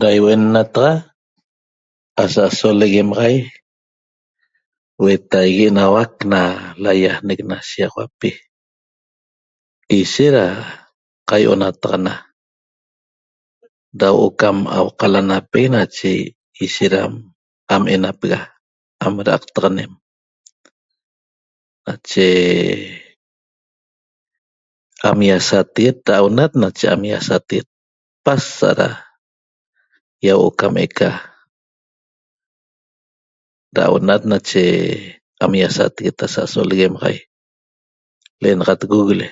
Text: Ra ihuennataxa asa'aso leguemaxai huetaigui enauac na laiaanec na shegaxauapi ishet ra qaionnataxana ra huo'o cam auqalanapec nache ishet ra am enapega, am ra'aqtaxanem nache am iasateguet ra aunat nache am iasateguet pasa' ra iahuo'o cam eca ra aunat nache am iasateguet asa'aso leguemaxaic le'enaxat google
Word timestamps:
Ra 0.00 0.08
ihuennataxa 0.16 0.90
asa'aso 2.22 2.68
leguemaxai 2.80 3.36
huetaigui 5.00 5.64
enauac 5.70 6.14
na 6.32 6.40
laiaanec 6.82 7.40
na 7.50 7.56
shegaxauapi 7.68 8.30
ishet 9.98 10.32
ra 10.34 10.44
qaionnataxana 11.28 12.12
ra 14.00 14.08
huo'o 14.14 14.30
cam 14.40 14.56
auqalanapec 14.78 15.66
nache 15.76 16.10
ishet 16.64 16.92
ra 16.94 17.00
am 17.74 17.82
enapega, 17.94 18.38
am 19.04 19.14
ra'aqtaxanem 19.26 19.92
nache 21.86 22.26
am 25.08 25.18
iasateguet 25.28 25.96
ra 26.10 26.14
aunat 26.20 26.52
nache 26.60 26.86
am 26.94 27.02
iasateguet 27.12 27.68
pasa' 28.24 28.78
ra 28.80 28.88
iahuo'o 30.26 30.56
cam 30.60 30.74
eca 30.86 31.08
ra 33.76 33.82
aunat 33.88 34.22
nache 34.30 34.62
am 35.42 35.52
iasateguet 35.62 36.16
asa'aso 36.24 36.60
leguemaxaic 36.68 37.22
le'enaxat 38.40 38.80
google 38.92 39.24